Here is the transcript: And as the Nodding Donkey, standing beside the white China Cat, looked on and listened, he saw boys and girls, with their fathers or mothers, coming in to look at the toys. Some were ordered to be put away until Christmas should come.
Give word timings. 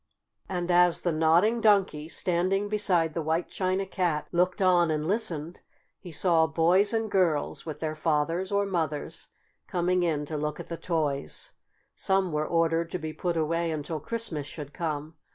And 0.49 0.71
as 0.71 1.01
the 1.01 1.11
Nodding 1.11 1.61
Donkey, 1.61 2.09
standing 2.09 2.69
beside 2.69 3.13
the 3.13 3.21
white 3.21 3.49
China 3.49 3.85
Cat, 3.85 4.25
looked 4.31 4.59
on 4.59 4.89
and 4.89 5.05
listened, 5.07 5.61
he 5.99 6.11
saw 6.11 6.47
boys 6.47 6.91
and 6.91 7.11
girls, 7.11 7.67
with 7.67 7.81
their 7.81 7.93
fathers 7.93 8.51
or 8.51 8.65
mothers, 8.65 9.27
coming 9.67 10.01
in 10.01 10.25
to 10.25 10.37
look 10.37 10.59
at 10.59 10.69
the 10.69 10.75
toys. 10.75 11.51
Some 11.93 12.31
were 12.31 12.47
ordered 12.47 12.89
to 12.89 12.97
be 12.97 13.13
put 13.13 13.37
away 13.37 13.69
until 13.69 13.99
Christmas 13.99 14.47
should 14.47 14.73
come. 14.73 15.17